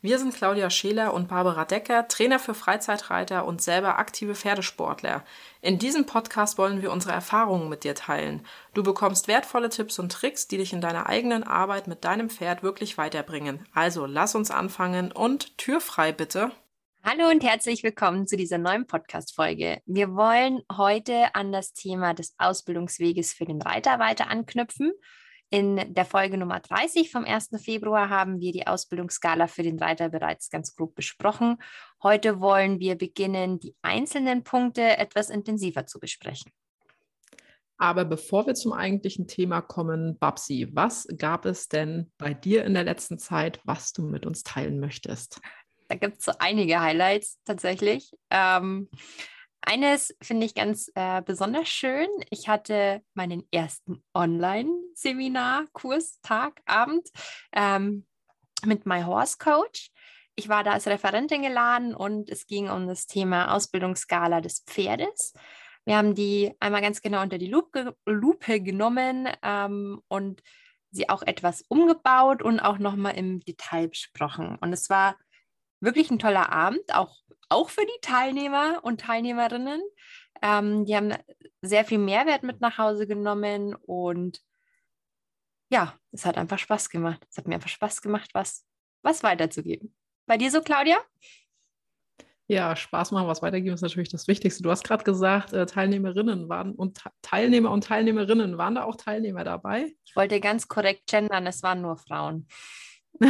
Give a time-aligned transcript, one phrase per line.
[0.00, 5.24] Wir sind Claudia Scheler und Barbara Decker, Trainer für Freizeitreiter und selber aktive Pferdesportler.
[5.60, 8.46] In diesem Podcast wollen wir unsere Erfahrungen mit dir teilen.
[8.74, 12.62] Du bekommst wertvolle Tipps und Tricks, die dich in deiner eigenen Arbeit mit deinem Pferd
[12.62, 13.66] wirklich weiterbringen.
[13.74, 16.52] Also lass uns anfangen und Tür frei bitte.
[17.02, 19.82] Hallo und herzlich willkommen zu dieser neuen Podcast-Folge.
[19.84, 24.92] Wir wollen heute an das Thema des Ausbildungsweges für den Reiter weiter anknüpfen
[25.50, 27.50] in der Folge Nummer 30 vom 1.
[27.62, 31.56] Februar haben wir die Ausbildungsskala für den Reiter bereits ganz grob besprochen.
[32.02, 36.52] Heute wollen wir beginnen, die einzelnen Punkte etwas intensiver zu besprechen.
[37.78, 42.74] Aber bevor wir zum eigentlichen Thema kommen, Babsi, was gab es denn bei dir in
[42.74, 45.40] der letzten Zeit, was du mit uns teilen möchtest?
[45.88, 48.12] Da gibt es so einige Highlights tatsächlich.
[48.30, 48.90] Ähm,
[49.60, 52.08] eines finde ich ganz äh, besonders schön.
[52.30, 57.08] Ich hatte meinen ersten Online-Seminar-Kurs, Tag, Abend
[57.52, 58.06] ähm,
[58.64, 59.90] mit My Horse Coach.
[60.36, 65.34] Ich war da als Referentin geladen und es ging um das Thema Ausbildungsskala des Pferdes.
[65.84, 70.42] Wir haben die einmal ganz genau unter die Lupe, Lupe genommen ähm, und
[70.90, 74.56] sie auch etwas umgebaut und auch nochmal im Detail besprochen.
[74.60, 75.16] Und es war
[75.80, 77.16] wirklich ein toller Abend, auch,
[77.48, 79.82] auch für die Teilnehmer und Teilnehmerinnen.
[80.42, 81.14] Ähm, die haben
[81.62, 84.40] sehr viel Mehrwert mit nach Hause genommen und
[85.70, 87.26] ja, es hat einfach Spaß gemacht.
[87.28, 88.64] Es hat mir einfach Spaß gemacht, was,
[89.02, 89.94] was weiterzugeben.
[90.26, 90.98] Bei dir so, Claudia?
[92.50, 94.62] Ja, Spaß machen, was weitergeben ist natürlich das Wichtigste.
[94.62, 99.44] Du hast gerade gesagt, äh, Teilnehmerinnen waren und Teilnehmer und Teilnehmerinnen, waren da auch Teilnehmer
[99.44, 99.94] dabei?
[100.04, 102.48] Ich wollte ganz korrekt gendern, es waren nur Frauen.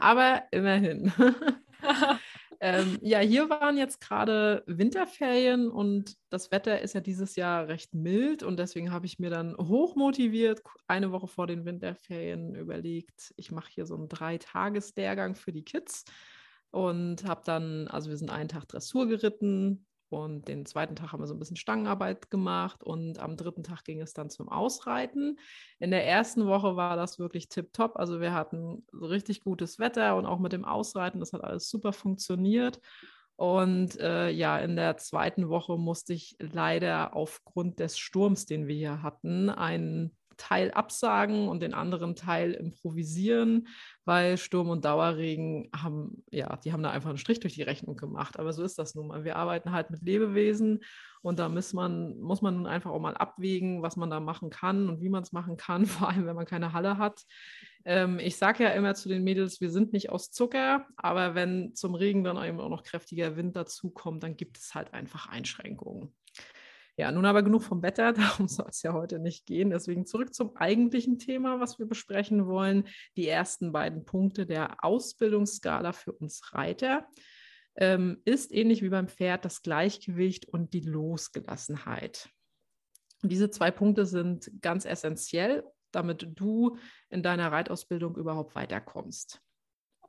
[0.00, 1.12] Aber immerhin.
[2.60, 7.94] ähm, ja, hier waren jetzt gerade Winterferien und das Wetter ist ja dieses Jahr recht
[7.94, 13.52] mild und deswegen habe ich mir dann hochmotiviert eine Woche vor den Winterferien überlegt, ich
[13.52, 16.04] mache hier so einen Drei-Tages-Lehrgang für die Kids
[16.70, 21.20] und habe dann, also wir sind einen Tag Dressur geritten, und den zweiten Tag haben
[21.20, 25.38] wir so ein bisschen Stangenarbeit gemacht und am dritten Tag ging es dann zum Ausreiten.
[25.78, 27.96] In der ersten Woche war das wirklich tipptopp.
[27.96, 31.92] Also wir hatten richtig gutes Wetter und auch mit dem Ausreiten, das hat alles super
[31.92, 32.80] funktioniert.
[33.36, 38.74] Und äh, ja, in der zweiten Woche musste ich leider aufgrund des Sturms, den wir
[38.74, 43.68] hier hatten, einen Teil absagen und den anderen Teil improvisieren,
[44.04, 47.96] weil Sturm und Dauerregen haben, ja, die haben da einfach einen Strich durch die Rechnung
[47.96, 48.38] gemacht.
[48.38, 49.24] Aber so ist das nun mal.
[49.24, 50.80] Wir arbeiten halt mit Lebewesen
[51.20, 54.88] und da muss man, muss man einfach auch mal abwägen, was man da machen kann
[54.88, 57.24] und wie man es machen kann, vor allem wenn man keine Halle hat.
[57.84, 61.74] Ähm, ich sage ja immer zu den Mädels, wir sind nicht aus Zucker, aber wenn
[61.74, 66.14] zum Regen dann eben auch noch kräftiger Wind dazukommt, dann gibt es halt einfach Einschränkungen.
[66.98, 69.70] Ja, nun aber genug vom Wetter, darum soll es ja heute nicht gehen.
[69.70, 72.88] Deswegen zurück zum eigentlichen Thema, was wir besprechen wollen.
[73.16, 77.06] Die ersten beiden Punkte der Ausbildungsskala für uns Reiter
[77.76, 82.28] ähm, ist ähnlich wie beim Pferd das Gleichgewicht und die Losgelassenheit.
[83.22, 86.78] Diese zwei Punkte sind ganz essentiell, damit du
[87.10, 89.40] in deiner Reitausbildung überhaupt weiterkommst.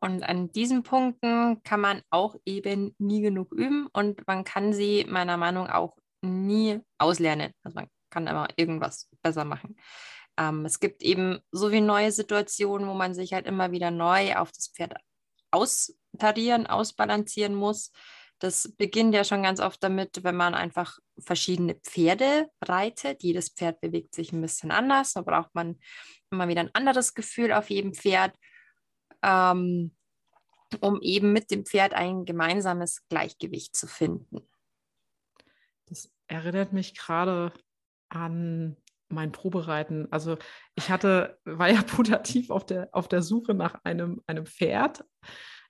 [0.01, 5.05] Und an diesen Punkten kann man auch eben nie genug üben und man kann sie
[5.07, 7.53] meiner Meinung nach auch nie auslernen.
[7.63, 9.75] Also man kann immer irgendwas besser machen.
[10.37, 14.35] Ähm, es gibt eben so viele neue Situationen, wo man sich halt immer wieder neu
[14.35, 14.93] auf das Pferd
[15.51, 17.91] austarieren, ausbalancieren muss.
[18.39, 23.21] Das beginnt ja schon ganz oft damit, wenn man einfach verschiedene Pferde reitet.
[23.21, 25.13] Jedes Pferd bewegt sich ein bisschen anders.
[25.13, 25.77] Da braucht man
[26.31, 28.33] immer wieder ein anderes Gefühl auf jedem Pferd,
[29.23, 29.93] ähm,
[30.79, 34.47] um eben mit dem Pferd ein gemeinsames Gleichgewicht zu finden.
[36.29, 37.51] Erinnert mich gerade
[38.09, 38.77] an
[39.09, 40.07] mein Probereiten.
[40.11, 40.37] Also
[40.75, 45.03] ich hatte, war ja putativ auf der, auf der Suche nach einem, einem Pferd.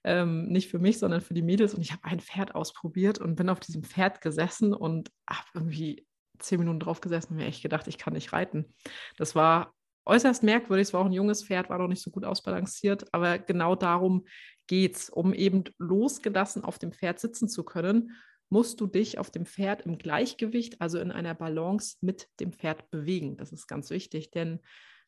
[0.04, 1.74] Ähm, nicht für mich, sondern für die Mädels.
[1.74, 6.06] Und ich habe ein Pferd ausprobiert und bin auf diesem Pferd gesessen und habe irgendwie
[6.40, 8.74] zehn Minuten drauf gesessen und mir echt gedacht, ich kann nicht reiten.
[9.18, 9.74] Das war
[10.06, 10.88] äußerst merkwürdig.
[10.88, 13.14] Es war auch ein junges Pferd, war noch nicht so gut ausbalanciert.
[13.14, 14.26] Aber genau darum
[14.68, 18.14] geht es, um eben losgelassen auf dem Pferd sitzen zu können
[18.50, 22.90] musst du dich auf dem Pferd im Gleichgewicht, also in einer Balance mit dem Pferd
[22.90, 23.38] bewegen.
[23.38, 24.60] Das ist ganz wichtig, denn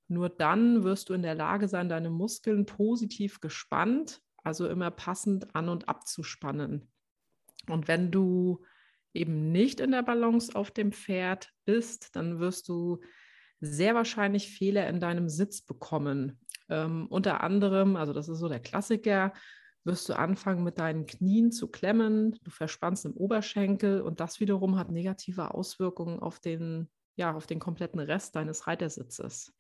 [0.07, 5.55] nur dann wirst du in der Lage sein, deine Muskeln positiv gespannt, also immer passend
[5.55, 6.89] an und abzuspannen.
[7.67, 8.63] Und wenn du
[9.13, 13.01] eben nicht in der Balance auf dem Pferd bist, dann wirst du
[13.59, 16.39] sehr wahrscheinlich Fehler in deinem Sitz bekommen.
[16.69, 19.33] Ähm, unter anderem, also das ist so der Klassiker,
[19.83, 24.78] wirst du anfangen mit deinen Knien zu klemmen, du verspannst im Oberschenkel und das wiederum
[24.78, 29.54] hat negative Auswirkungen auf den, ja, auf den kompletten Rest deines Reitersitzes.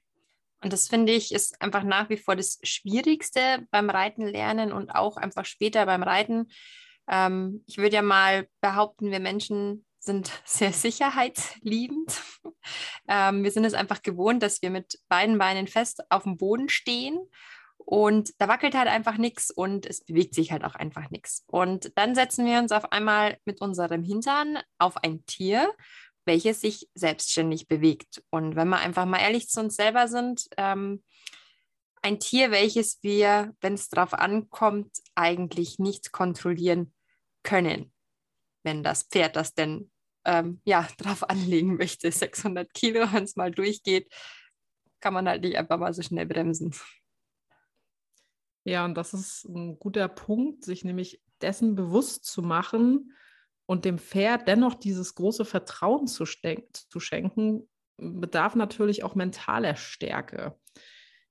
[0.63, 4.91] Und das finde ich ist einfach nach wie vor das Schwierigste beim Reiten lernen und
[4.91, 6.51] auch einfach später beim Reiten.
[7.09, 12.21] Ähm, ich würde ja mal behaupten, wir Menschen sind sehr sicherheitsliebend.
[13.07, 16.69] ähm, wir sind es einfach gewohnt, dass wir mit beiden Beinen fest auf dem Boden
[16.69, 17.19] stehen
[17.85, 21.43] und da wackelt halt einfach nichts und es bewegt sich halt auch einfach nichts.
[21.47, 25.73] Und dann setzen wir uns auf einmal mit unserem Hintern auf ein Tier,
[26.25, 28.23] welches sich selbstständig bewegt.
[28.29, 31.03] Und wenn wir einfach mal ehrlich zu uns selber sind, ähm,
[32.01, 36.93] ein Tier, welches wir, wenn es darauf ankommt, eigentlich nicht kontrollieren
[37.43, 37.91] können.
[38.63, 39.91] Wenn das Pferd das denn
[40.25, 44.11] ähm, ja, drauf anlegen möchte, 600 Kilo, wenn es mal durchgeht,
[44.99, 46.73] kann man halt nicht einfach mal so schnell bremsen.
[48.63, 53.13] Ja, und das ist ein guter Punkt, sich nämlich dessen bewusst zu machen
[53.65, 60.55] und dem Pferd dennoch dieses große Vertrauen zu, zu schenken, bedarf natürlich auch mentaler Stärke.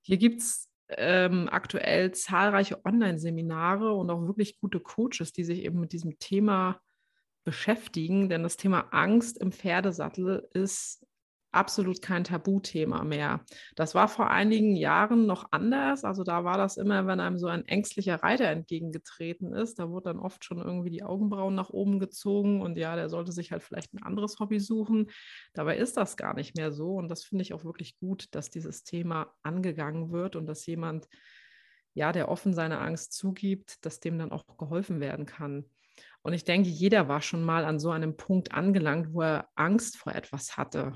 [0.01, 5.79] Hier gibt es ähm, aktuell zahlreiche Online-Seminare und auch wirklich gute Coaches, die sich eben
[5.79, 6.81] mit diesem Thema
[7.43, 11.05] beschäftigen, denn das Thema Angst im Pferdesattel ist
[11.51, 13.41] absolut kein Tabuthema mehr.
[13.75, 16.03] Das war vor einigen Jahren noch anders.
[16.03, 20.09] Also da war das immer, wenn einem so ein ängstlicher Reiter entgegengetreten ist, da wurde
[20.09, 23.63] dann oft schon irgendwie die Augenbrauen nach oben gezogen und ja, der sollte sich halt
[23.63, 25.09] vielleicht ein anderes Hobby suchen.
[25.53, 28.49] Dabei ist das gar nicht mehr so und das finde ich auch wirklich gut, dass
[28.49, 31.07] dieses Thema angegangen wird und dass jemand,
[31.93, 35.65] ja, der offen seine Angst zugibt, dass dem dann auch geholfen werden kann.
[36.23, 39.97] Und ich denke, jeder war schon mal an so einem Punkt angelangt, wo er Angst
[39.97, 40.93] vor etwas hatte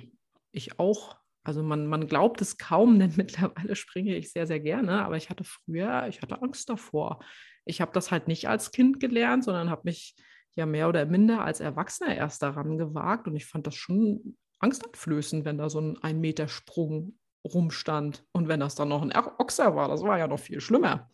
[0.56, 1.18] ich auch.
[1.44, 5.30] Also man, man glaubt es kaum, denn mittlerweile springe ich sehr, sehr gerne, aber ich
[5.30, 7.20] hatte früher, ich hatte Angst davor.
[7.66, 10.16] Ich habe das halt nicht als Kind gelernt, sondern habe mich
[10.56, 15.44] ja mehr oder minder als Erwachsener erst daran gewagt und ich fand das schon angsteinflößend,
[15.46, 19.76] wenn da so ein ein Meter Sprung rumstand und wenn das dann noch ein Ochser
[19.76, 21.10] war, das war ja noch viel schlimmer.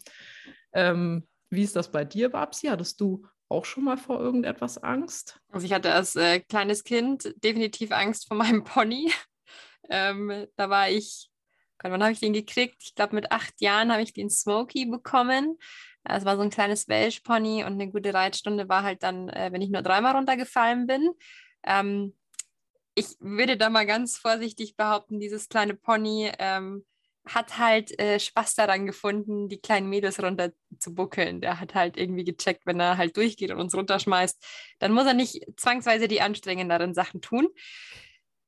[0.73, 2.67] Ähm, wie ist das bei dir, Babsi?
[2.67, 5.39] Hattest du auch schon mal vor irgendetwas Angst?
[5.49, 9.11] Also ich hatte als äh, kleines Kind definitiv Angst vor meinem Pony.
[9.91, 11.29] Ähm, da war ich,
[11.77, 12.77] Gott, wann habe ich den gekriegt?
[12.79, 15.57] Ich glaube, mit acht Jahren habe ich den Smokey bekommen.
[16.03, 19.61] Es war so ein kleines Welsh-Pony und eine gute Reitstunde war halt dann, äh, wenn
[19.61, 21.11] ich nur dreimal runtergefallen bin.
[21.63, 22.15] Ähm,
[22.95, 26.85] ich würde da mal ganz vorsichtig behaupten, dieses kleine Pony ähm,
[27.25, 31.39] hat halt äh, Spaß daran gefunden, die kleinen Mädels runter zu buckeln.
[31.39, 34.43] Der hat halt irgendwie gecheckt, wenn er halt durchgeht und uns runterschmeißt,
[34.79, 37.47] dann muss er nicht zwangsweise die anstrengenderen Sachen tun.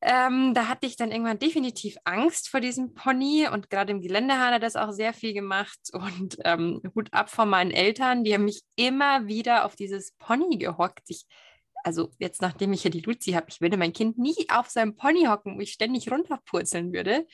[0.05, 4.37] Ähm, da hatte ich dann irgendwann definitiv Angst vor diesem Pony und gerade im Gelände
[4.37, 8.33] hat er das auch sehr viel gemacht und ähm, Hut ab von meinen Eltern, die
[8.33, 11.03] haben mich immer wieder auf dieses Pony gehockt.
[11.07, 11.25] Ich,
[11.85, 14.97] also jetzt nachdem ich hier die Luzi habe, ich würde mein Kind nie auf seinem
[14.97, 17.25] Pony hocken, wo ich ständig runterpurzeln würde.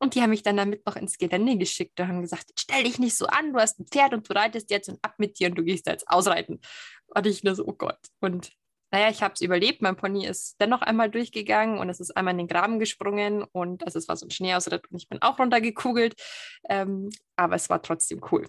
[0.00, 2.98] Und die haben mich dann damit noch ins Gelände geschickt und haben gesagt, stell dich
[2.98, 5.50] nicht so an, du hast ein Pferd und du reitest jetzt und ab mit dir
[5.50, 6.60] und du gehst jetzt ausreiten.
[7.06, 7.98] Und ich nur so, oh Gott.
[8.20, 8.50] Und
[8.90, 9.82] naja, ich habe es überlebt.
[9.82, 13.82] Mein Pony ist dennoch einmal durchgegangen und es ist einmal in den Graben gesprungen und
[13.86, 16.14] es war so ein Schneeausritt und ich bin auch runtergekugelt.
[16.68, 18.46] Ähm, aber es war trotzdem cool.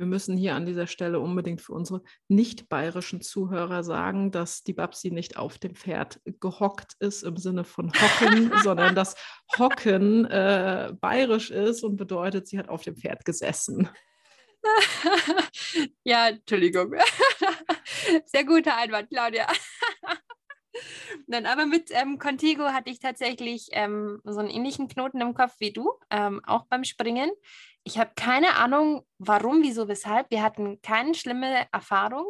[0.00, 4.72] Wir müssen hier an dieser Stelle unbedingt für unsere nicht bayerischen Zuhörer sagen, dass die
[4.72, 9.14] Babsi nicht auf dem Pferd gehockt ist im Sinne von hocken, sondern dass
[9.58, 13.90] hocken äh, bayerisch ist und bedeutet, sie hat auf dem Pferd gesessen.
[16.04, 16.94] ja, Entschuldigung.
[18.26, 19.46] Sehr guter Einwand, Claudia.
[21.26, 25.54] Nein, aber mit ähm, Contigo hatte ich tatsächlich ähm, so einen ähnlichen Knoten im Kopf
[25.58, 27.30] wie du, ähm, auch beim Springen.
[27.84, 30.30] Ich habe keine Ahnung, warum, wieso, weshalb.
[30.30, 32.26] Wir hatten keine schlimme Erfahrung,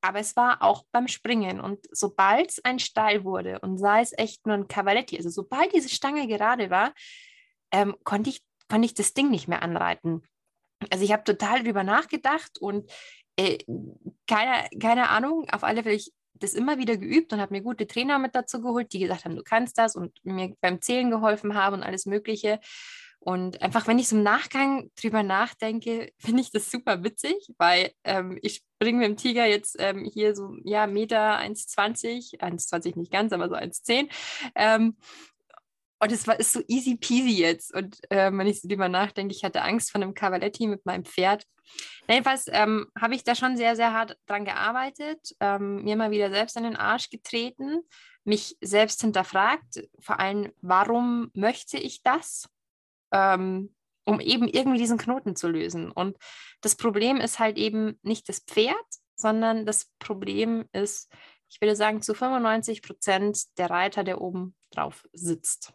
[0.00, 1.60] aber es war auch beim Springen.
[1.60, 5.74] Und sobald es ein Steil wurde und sei es echt nur ein Cavaletti, also sobald
[5.74, 6.92] diese Stange gerade war,
[7.72, 10.22] ähm, konnte, ich, konnte ich das Ding nicht mehr anreiten.
[10.90, 12.90] Also ich habe total drüber nachgedacht und
[13.36, 13.58] äh,
[14.26, 17.86] keine, keine Ahnung, auf alle Fälle ich das immer wieder geübt und habe mir gute
[17.86, 21.54] Trainer mit dazu geholt, die gesagt haben, du kannst das und mir beim Zählen geholfen
[21.54, 22.60] haben und alles Mögliche.
[23.22, 27.92] Und einfach, wenn ich so im Nachgang drüber nachdenke, finde ich das super witzig, weil
[28.04, 33.12] ähm, ich springe mit dem Tiger jetzt ähm, hier so, ja, Meter 1,20, 1,20 nicht
[33.12, 34.08] ganz, aber so 1,10.
[34.54, 34.96] Ähm,
[36.02, 37.74] und es war ist so easy peasy jetzt.
[37.74, 41.04] Und äh, wenn ich so drüber nachdenke, ich hatte Angst vor einem Cavaletti mit meinem
[41.04, 41.44] Pferd.
[42.08, 46.30] Jedenfalls ähm, habe ich da schon sehr, sehr hart dran gearbeitet, ähm, mir mal wieder
[46.30, 47.82] selbst in den Arsch getreten,
[48.24, 52.48] mich selbst hinterfragt, vor allem, warum möchte ich das?
[53.12, 55.90] Ähm, um eben irgendwie diesen Knoten zu lösen.
[55.90, 56.16] Und
[56.62, 58.74] das Problem ist halt eben nicht das Pferd,
[59.14, 61.12] sondern das Problem ist,
[61.48, 65.74] ich würde sagen, zu 95 Prozent der Reiter, der oben drauf sitzt.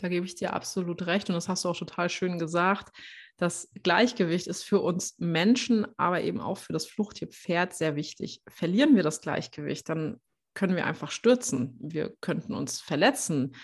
[0.00, 2.96] Da gebe ich dir absolut recht und das hast du auch total schön gesagt.
[3.36, 7.28] Das Gleichgewicht ist für uns Menschen, aber eben auch für das Fluchttier
[7.70, 8.42] sehr wichtig.
[8.48, 10.20] Verlieren wir das Gleichgewicht, dann
[10.54, 11.76] können wir einfach stürzen.
[11.80, 13.54] Wir könnten uns verletzen.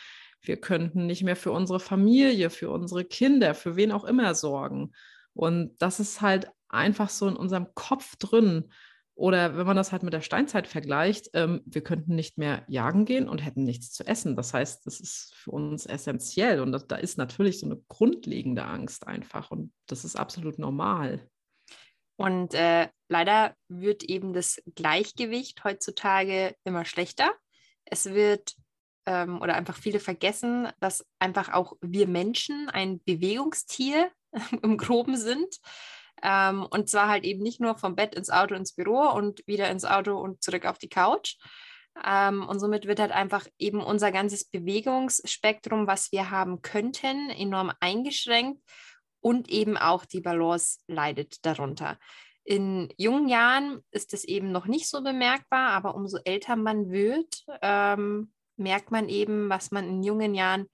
[0.40, 4.92] Wir könnten nicht mehr für unsere Familie, für unsere Kinder, für wen auch immer sorgen.
[5.34, 8.70] Und das ist halt einfach so in unserem Kopf drin.
[9.16, 13.06] Oder wenn man das halt mit der Steinzeit vergleicht, ähm, wir könnten nicht mehr jagen
[13.06, 14.37] gehen und hätten nichts zu essen.
[14.37, 18.66] Das heißt, das ist für uns essentiell und das, da ist natürlich so eine grundlegende
[18.66, 21.26] Angst einfach und das ist absolut normal.
[22.16, 27.32] Und äh, leider wird eben das Gleichgewicht heutzutage immer schlechter.
[27.87, 28.54] Es wird
[29.06, 34.11] ähm, oder einfach viele vergessen, dass einfach auch wir Menschen ein Bewegungstier
[34.62, 35.58] im Groben sind.
[36.23, 39.70] Ähm, und zwar halt eben nicht nur vom Bett ins Auto ins Büro und wieder
[39.70, 41.37] ins Auto und zurück auf die Couch.
[42.04, 47.73] Ähm, und somit wird halt einfach eben unser ganzes Bewegungsspektrum, was wir haben könnten, enorm
[47.80, 48.61] eingeschränkt
[49.20, 51.99] und eben auch die Balance leidet darunter.
[52.44, 57.44] In jungen Jahren ist es eben noch nicht so bemerkbar, aber umso älter man wird,
[57.61, 60.66] ähm, merkt man eben, was man in jungen Jahren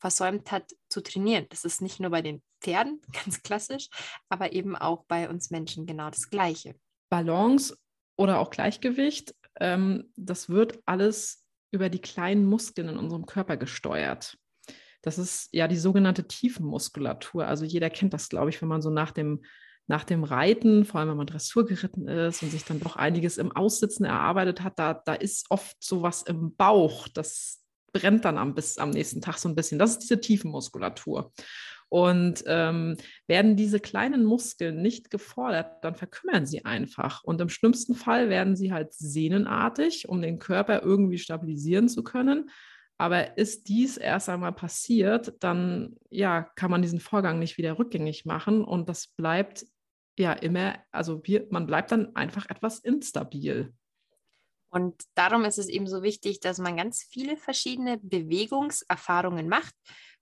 [0.00, 1.46] versäumt hat zu trainieren.
[1.50, 3.88] Das ist nicht nur bei den Pferden, ganz klassisch,
[4.28, 6.74] aber eben auch bei uns Menschen genau das Gleiche.
[7.10, 7.76] Balance
[8.16, 14.36] oder auch Gleichgewicht, ähm, das wird alles über die kleinen Muskeln in unserem Körper gesteuert.
[15.02, 17.46] Das ist ja die sogenannte Tiefenmuskulatur.
[17.46, 19.42] Also jeder kennt das, glaube ich, wenn man so nach dem,
[19.86, 23.38] nach dem Reiten, vor allem wenn man Dressur geritten ist und sich dann doch einiges
[23.38, 28.54] im Aussitzen erarbeitet hat, da, da ist oft sowas im Bauch, das brennt dann am,
[28.54, 29.78] bis am nächsten Tag so ein bisschen.
[29.78, 31.32] Das ist diese Tiefenmuskulatur.
[31.90, 37.24] Und ähm, werden diese kleinen Muskeln nicht gefordert, dann verkümmern sie einfach.
[37.24, 42.48] Und im schlimmsten Fall werden sie halt sehnenartig, um den Körper irgendwie stabilisieren zu können.
[42.96, 48.24] Aber ist dies erst einmal passiert, dann ja, kann man diesen Vorgang nicht wieder rückgängig
[48.24, 49.66] machen und das bleibt
[50.18, 53.72] ja immer, also wir, man bleibt dann einfach etwas instabil.
[54.68, 59.74] Und darum ist es eben so wichtig, dass man ganz viele verschiedene Bewegungserfahrungen macht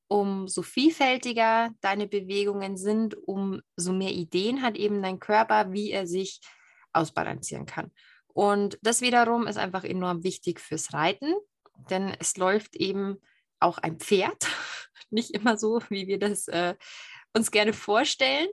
[0.08, 6.40] umso vielfältiger deine Bewegungen sind, umso mehr Ideen hat eben dein Körper, wie er sich
[6.92, 7.92] ausbalancieren kann.
[8.26, 11.34] Und das wiederum ist einfach enorm wichtig fürs Reiten,
[11.90, 13.18] denn es läuft eben
[13.60, 14.46] auch ein Pferd,
[15.10, 16.74] nicht immer so, wie wir das äh,
[17.34, 18.48] uns gerne vorstellen.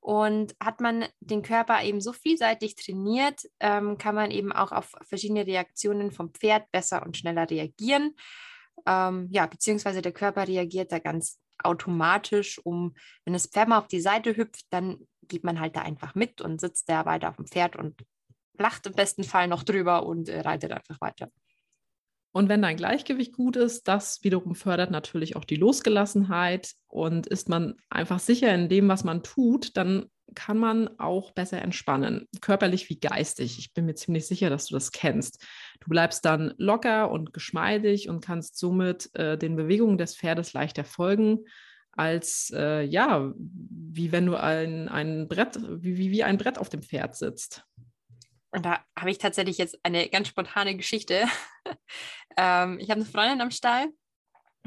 [0.00, 4.90] Und hat man den Körper eben so vielseitig trainiert, ähm, kann man eben auch auf
[5.02, 8.16] verschiedene Reaktionen vom Pferd besser und schneller reagieren.
[8.86, 13.88] Ähm, ja, beziehungsweise der Körper reagiert da ganz automatisch, um, wenn das Pferd mal auf
[13.88, 14.98] die Seite hüpft, dann
[15.28, 18.02] geht man halt da einfach mit und sitzt da weiter auf dem Pferd und
[18.58, 21.30] lacht im besten Fall noch drüber und äh, reitet einfach weiter.
[22.32, 27.50] Und wenn dein Gleichgewicht gut ist, das wiederum fördert natürlich auch die Losgelassenheit und ist
[27.50, 32.88] man einfach sicher in dem, was man tut, dann kann man auch besser entspannen, körperlich
[32.88, 33.58] wie geistig.
[33.58, 35.44] Ich bin mir ziemlich sicher, dass du das kennst.
[35.82, 40.84] Du bleibst dann locker und geschmeidig und kannst somit äh, den Bewegungen des Pferdes leichter
[40.84, 41.40] folgen,
[41.90, 46.68] als äh, ja, wie wenn du ein, ein Brett, wie, wie, wie ein Brett auf
[46.68, 47.64] dem Pferd sitzt.
[48.52, 51.24] Und da habe ich tatsächlich jetzt eine ganz spontane Geschichte.
[52.36, 53.88] ähm, ich habe eine Freundin am Stall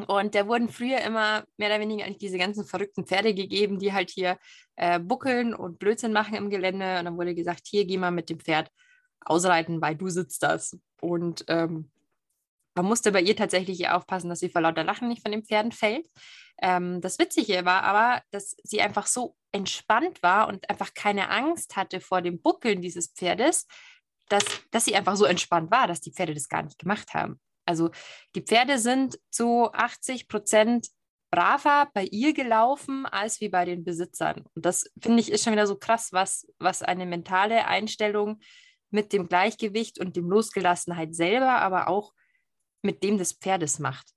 [0.08, 3.94] und der wurden früher immer mehr oder weniger eigentlich diese ganzen verrückten Pferde gegeben, die
[3.94, 4.38] halt hier
[4.76, 7.00] äh, buckeln und Blödsinn machen im Gelände.
[7.00, 8.70] Und dann wurde gesagt, hier geh mal mit dem Pferd
[9.26, 10.78] ausreiten, weil du sitzt das.
[11.02, 11.92] Und ähm,
[12.76, 15.72] man musste bei ihr tatsächlich aufpassen, dass sie vor lauter Lachen nicht von den Pferden
[15.72, 16.08] fällt.
[16.62, 21.76] Ähm, das Witzige war aber, dass sie einfach so entspannt war und einfach keine Angst
[21.76, 23.68] hatte vor dem Buckeln dieses Pferdes,
[24.30, 27.40] dass, dass sie einfach so entspannt war, dass die Pferde das gar nicht gemacht haben.
[27.66, 27.90] Also
[28.36, 30.88] die Pferde sind zu 80 Prozent
[31.32, 34.46] braver bei ihr gelaufen als wie bei den Besitzern.
[34.54, 38.40] Und das finde ich ist schon wieder so krass, was, was eine mentale Einstellung
[38.92, 42.14] mit dem Gleichgewicht und dem Losgelassenheit selber, aber auch
[42.82, 44.08] mit dem des Pferdes macht.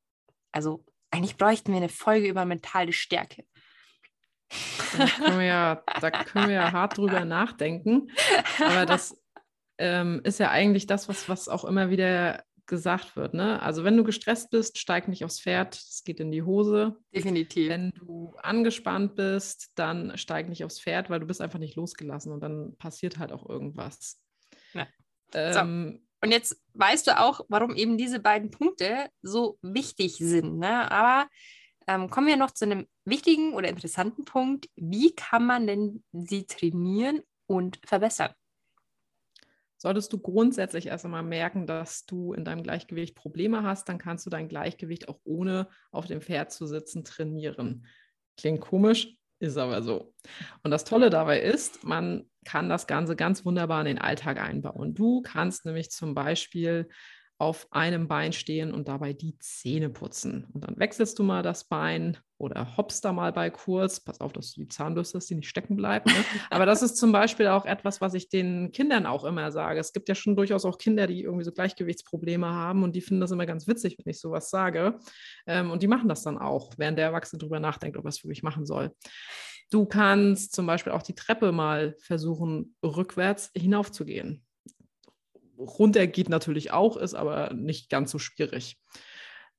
[0.52, 3.44] Also eigentlich bräuchten wir eine Folge über mentale Stärke.
[4.96, 8.10] Da können wir ja, da können wir ja hart drüber nachdenken.
[8.58, 9.20] Aber das
[9.78, 13.34] ähm, ist ja eigentlich das, was, was auch immer wieder gesagt wird.
[13.34, 13.60] Ne?
[13.62, 16.96] Also wenn du gestresst bist, steig nicht aufs Pferd, es geht in die Hose.
[17.14, 17.70] Definitiv.
[17.70, 22.32] Wenn du angespannt bist, dann steig nicht aufs Pferd, weil du bist einfach nicht losgelassen
[22.32, 24.20] und dann passiert halt auch irgendwas.
[24.74, 24.86] Ja.
[25.34, 26.08] Ähm, so.
[26.20, 30.58] Und jetzt weißt du auch, warum eben diese beiden Punkte so wichtig sind.
[30.58, 30.90] Ne?
[30.90, 31.28] Aber
[31.86, 34.68] ähm, kommen wir noch zu einem wichtigen oder interessanten Punkt.
[34.76, 38.32] Wie kann man denn sie trainieren und verbessern?
[39.80, 44.26] Solltest du grundsätzlich erst einmal merken, dass du in deinem Gleichgewicht Probleme hast, dann kannst
[44.26, 47.86] du dein Gleichgewicht auch ohne auf dem Pferd zu sitzen trainieren.
[48.36, 50.14] Klingt komisch, ist aber so.
[50.62, 54.94] Und das Tolle dabei ist, man kann das Ganze ganz wunderbar in den Alltag einbauen.
[54.94, 56.88] Du kannst nämlich zum Beispiel
[57.38, 60.48] auf einem Bein stehen und dabei die Zähne putzen.
[60.52, 64.00] Und dann wechselst du mal das Bein oder hoppst da mal bei kurz.
[64.00, 66.06] Pass auf, dass du die Zahnbürste hast, die nicht stecken bleibt.
[66.06, 66.24] Ne?
[66.50, 69.78] Aber das ist zum Beispiel auch etwas, was ich den Kindern auch immer sage.
[69.78, 73.20] Es gibt ja schon durchaus auch Kinder, die irgendwie so Gleichgewichtsprobleme haben und die finden
[73.20, 74.98] das immer ganz witzig, wenn ich sowas sage.
[75.46, 78.24] Ähm, und die machen das dann auch, während der Erwachsene darüber nachdenkt, ob er es
[78.24, 78.90] wirklich machen soll.
[79.70, 84.44] Du kannst zum Beispiel auch die Treppe mal versuchen, rückwärts hinaufzugehen
[85.58, 88.78] runter geht natürlich auch, ist aber nicht ganz so schwierig.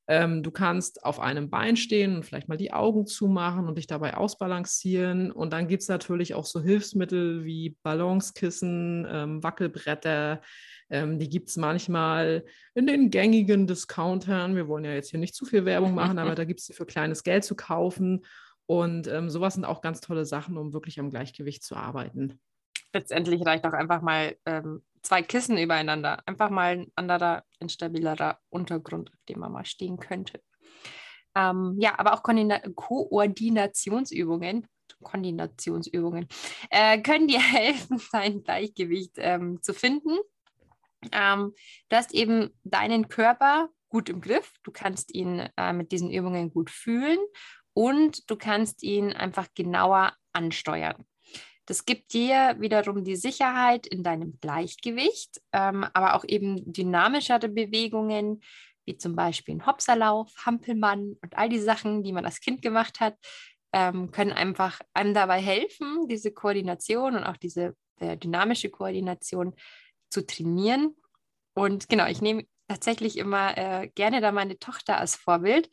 [0.10, 3.86] Ähm, du kannst auf einem Bein stehen und vielleicht mal die Augen zumachen und dich
[3.86, 5.32] dabei ausbalancieren.
[5.32, 10.42] Und dann gibt es natürlich auch so Hilfsmittel wie Ballonskissen, ähm, Wackelbretter.
[10.90, 14.56] Ähm, die gibt es manchmal in den gängigen Discountern.
[14.56, 16.74] Wir wollen ja jetzt hier nicht zu viel Werbung machen, aber da gibt es sie
[16.74, 18.26] für kleines Geld zu kaufen.
[18.66, 22.40] Und ähm, sowas sind auch ganz tolle Sachen, um wirklich am Gleichgewicht zu arbeiten.
[22.94, 26.22] Letztendlich reicht auch einfach mal ähm, zwei Kissen übereinander.
[26.26, 30.42] Einfach mal ein anderer, instabilerer Untergrund, auf dem man mal stehen könnte.
[31.36, 34.68] Ähm, ja, aber auch Koordina Koordinationsübungen,
[35.04, 36.28] Koordinationsübungen
[36.70, 40.18] äh, können dir helfen, dein Gleichgewicht ähm, zu finden.
[41.12, 41.54] Ähm,
[41.88, 44.52] du hast eben deinen Körper gut im Griff.
[44.64, 47.20] Du kannst ihn äh, mit diesen Übungen gut fühlen
[47.74, 51.06] und du kannst ihn einfach genauer ansteuern.
[51.70, 58.42] Das gibt dir wiederum die Sicherheit in deinem Gleichgewicht, ähm, aber auch eben dynamischere Bewegungen,
[58.86, 63.00] wie zum Beispiel ein Hopserlauf, Hampelmann und all die Sachen, die man als Kind gemacht
[63.00, 63.18] hat,
[63.72, 69.54] ähm, können einfach einem dabei helfen, diese Koordination und auch diese äh, dynamische Koordination
[70.10, 70.96] zu trainieren.
[71.54, 75.70] Und genau, ich nehme tatsächlich immer äh, gerne da meine Tochter als Vorbild,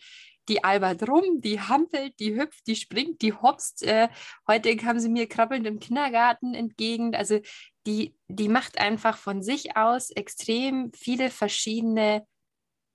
[0.49, 3.83] die albert rum, die hampelt, die hüpft, die springt, die hopst.
[3.83, 4.09] Äh,
[4.47, 7.15] heute kam sie mir krabbelnd im Kindergarten entgegen.
[7.15, 7.41] Also
[7.87, 12.27] die, die macht einfach von sich aus extrem viele verschiedene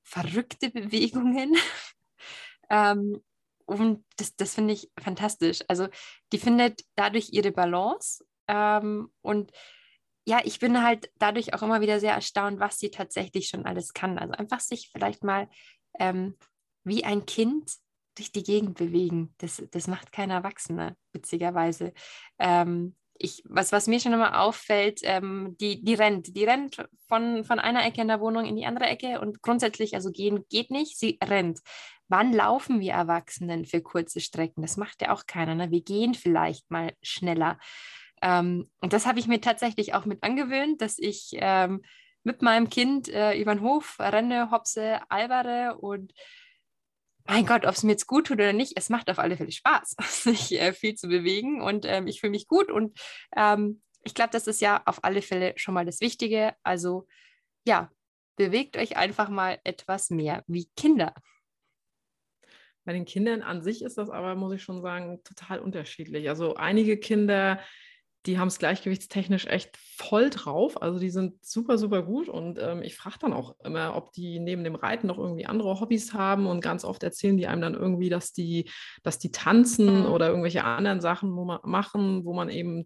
[0.03, 1.55] verrückte Bewegungen.
[2.69, 3.21] ähm,
[3.65, 5.59] und das, das finde ich fantastisch.
[5.67, 5.87] Also
[6.31, 8.23] die findet dadurch ihre Balance.
[8.47, 9.51] Ähm, und
[10.25, 13.93] ja, ich bin halt dadurch auch immer wieder sehr erstaunt, was sie tatsächlich schon alles
[13.93, 14.17] kann.
[14.17, 15.49] Also einfach sich vielleicht mal
[15.99, 16.37] ähm,
[16.83, 17.71] wie ein Kind
[18.15, 19.33] durch die Gegend bewegen.
[19.37, 21.93] Das, das macht kein Erwachsener, witzigerweise.
[22.39, 26.35] Ähm, ich, was, was mir schon immer auffällt, ähm, die, die rennt.
[26.35, 29.93] Die rennt von, von einer Ecke in der Wohnung in die andere Ecke und grundsätzlich,
[29.93, 31.59] also gehen geht nicht, sie rennt.
[32.07, 34.61] Wann laufen wir Erwachsenen für kurze Strecken?
[34.61, 35.55] Das macht ja auch keiner.
[35.55, 35.71] Ne?
[35.71, 37.57] Wir gehen vielleicht mal schneller.
[38.21, 41.81] Ähm, und das habe ich mir tatsächlich auch mit angewöhnt, dass ich ähm,
[42.23, 46.11] mit meinem Kind äh, über den Hof renne, hopse, albere und
[47.27, 49.51] mein Gott, ob es mir jetzt gut tut oder nicht, es macht auf alle Fälle
[49.51, 52.99] Spaß, sich äh, viel zu bewegen und ähm, ich fühle mich gut und
[53.35, 56.55] ähm, ich glaube, das ist ja auf alle Fälle schon mal das Wichtige.
[56.63, 57.07] Also
[57.65, 57.91] ja,
[58.35, 61.13] bewegt euch einfach mal etwas mehr wie Kinder.
[62.83, 66.27] Bei den Kindern an sich ist das aber, muss ich schon sagen, total unterschiedlich.
[66.29, 67.59] Also einige Kinder
[68.25, 70.81] die haben es gleichgewichtstechnisch echt voll drauf.
[70.81, 72.29] Also die sind super, super gut.
[72.29, 75.79] Und ähm, ich frage dann auch immer, ob die neben dem Reiten noch irgendwie andere
[75.79, 76.45] Hobbys haben.
[76.45, 78.69] Und ganz oft erzählen die einem dann irgendwie, dass die,
[79.03, 82.85] dass die tanzen oder irgendwelche anderen Sachen wo man, machen, wo man eben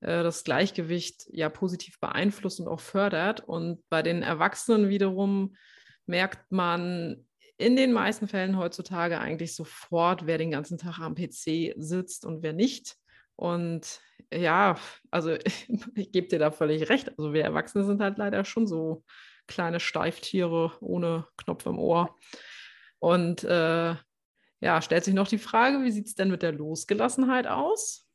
[0.00, 3.40] äh, das Gleichgewicht ja positiv beeinflusst und auch fördert.
[3.46, 5.54] Und bei den Erwachsenen wiederum
[6.06, 7.24] merkt man,
[7.58, 12.42] in den meisten Fällen heutzutage eigentlich sofort, wer den ganzen Tag am PC sitzt und
[12.42, 12.96] wer nicht.
[13.36, 14.00] Und
[14.32, 14.76] ja,
[15.10, 15.36] also
[15.94, 17.10] ich gebe dir da völlig recht.
[17.10, 19.04] Also wir Erwachsene sind halt leider schon so
[19.46, 22.16] kleine Steiftiere ohne Knopf im Ohr.
[22.98, 23.94] Und äh,
[24.60, 28.06] ja, stellt sich noch die Frage, wie sieht es denn mit der Losgelassenheit aus?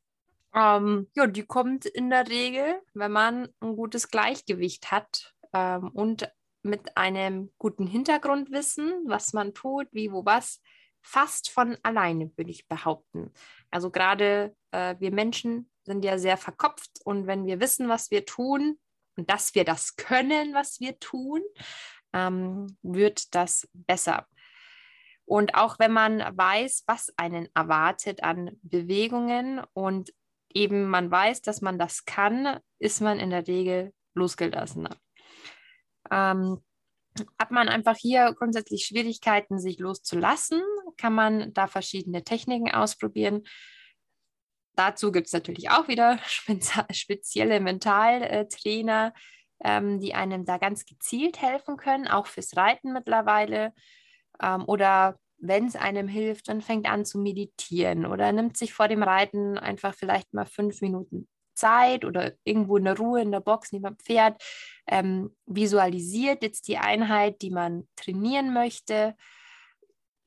[0.53, 6.29] Ähm, ja, die kommt in der Regel, wenn man ein gutes Gleichgewicht hat ähm, und
[6.63, 10.61] mit einem guten Hintergrundwissen, was man tut, wie, wo, was,
[11.01, 13.33] fast von alleine, würde ich behaupten.
[13.69, 18.25] Also gerade äh, wir Menschen sind ja sehr verkopft und wenn wir wissen, was wir
[18.25, 18.77] tun
[19.17, 21.41] und dass wir das können, was wir tun,
[22.13, 24.27] ähm, wird das besser.
[25.25, 30.13] Und auch wenn man weiß, was einen erwartet an Bewegungen und
[30.53, 34.97] eben man weiß, dass man das kann, ist man in der Regel losgelassener.
[36.11, 36.61] Ähm,
[37.39, 40.61] hat man einfach hier grundsätzlich Schwierigkeiten, sich loszulassen,
[40.97, 43.43] kann man da verschiedene Techniken ausprobieren.
[44.75, 46.19] Dazu gibt es natürlich auch wieder
[46.91, 49.13] spezielle Mentaltrainer,
[49.63, 53.73] ähm, die einem da ganz gezielt helfen können, auch fürs Reiten mittlerweile.
[54.41, 58.87] Ähm, oder wenn es einem hilft, dann fängt an zu meditieren oder nimmt sich vor
[58.87, 63.39] dem Reiten einfach vielleicht mal fünf Minuten Zeit oder irgendwo in der Ruhe in der
[63.39, 64.41] Box neben dem Pferd,
[64.87, 69.15] ähm, visualisiert jetzt die Einheit, die man trainieren möchte.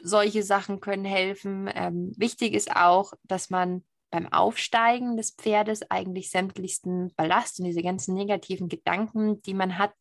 [0.06, 1.70] Solche Sachen können helfen.
[1.74, 7.82] Ähm, wichtig ist auch, dass man beim Aufsteigen des Pferdes eigentlich sämtlichsten Ballast und diese
[7.82, 9.92] ganzen negativen Gedanken, die man hat,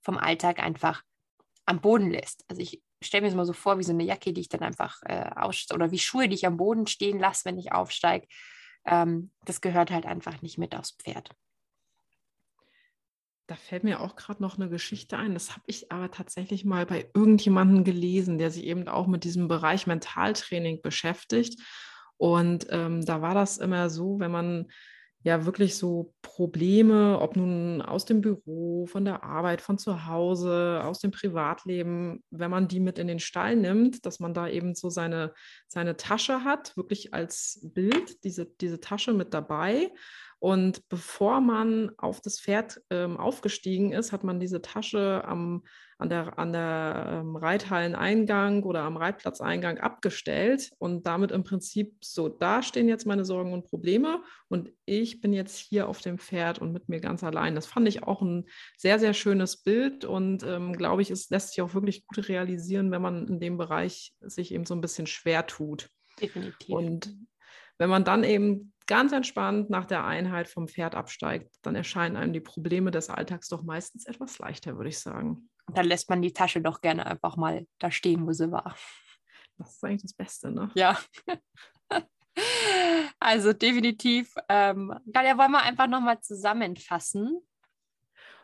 [0.00, 1.02] vom Alltag einfach
[1.66, 2.44] am Boden lässt.
[2.48, 4.62] Also ich stelle mir das mal so vor, wie so eine Jacke, die ich dann
[4.62, 8.26] einfach äh, aus oder wie Schuhe, die ich am Boden stehen lasse, wenn ich aufsteige.
[8.86, 11.30] Ähm, das gehört halt einfach nicht mit aufs Pferd.
[13.48, 15.32] Da fällt mir auch gerade noch eine Geschichte ein.
[15.32, 19.48] Das habe ich aber tatsächlich mal bei irgendjemandem gelesen, der sich eben auch mit diesem
[19.48, 21.58] Bereich Mentaltraining beschäftigt.
[22.18, 24.66] Und ähm, da war das immer so, wenn man
[25.22, 30.80] ja wirklich so Probleme, ob nun aus dem Büro, von der Arbeit, von zu Hause,
[30.84, 34.74] aus dem Privatleben, wenn man die mit in den Stall nimmt, dass man da eben
[34.74, 35.34] so seine,
[35.66, 39.90] seine Tasche hat, wirklich als Bild, diese, diese Tasche mit dabei.
[40.38, 45.64] Und bevor man auf das Pferd ähm, aufgestiegen ist, hat man diese Tasche am,
[45.98, 52.28] an der, an der ähm, Reithalleneingang oder am Reitplatzeingang abgestellt und damit im Prinzip so,
[52.28, 56.60] da stehen jetzt meine Sorgen und Probleme und ich bin jetzt hier auf dem Pferd
[56.60, 57.56] und mit mir ganz allein.
[57.56, 61.50] Das fand ich auch ein sehr, sehr schönes Bild und ähm, glaube ich, es lässt
[61.50, 65.08] sich auch wirklich gut realisieren, wenn man in dem Bereich sich eben so ein bisschen
[65.08, 65.90] schwer tut.
[66.20, 66.68] Definitiv.
[66.68, 67.16] Und
[67.78, 72.32] wenn man dann eben ganz entspannt nach der Einheit vom Pferd absteigt, dann erscheinen einem
[72.32, 75.48] die Probleme des Alltags doch meistens etwas leichter, würde ich sagen.
[75.74, 78.76] Dann lässt man die Tasche doch gerne einfach mal da stehen, wo sie war.
[79.58, 80.70] Das ist eigentlich das Beste, ne?
[80.74, 80.98] Ja.
[83.20, 84.34] also definitiv.
[84.48, 87.40] Ähm, ja, wollen wir einfach nochmal zusammenfassen.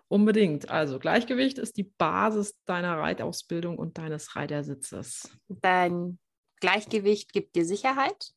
[0.08, 0.70] Unbedingt.
[0.70, 5.36] Also Gleichgewicht ist die Basis deiner Reitausbildung und deines Reitersitzes.
[5.48, 6.18] Dein
[6.60, 8.32] Gleichgewicht gibt dir Sicherheit.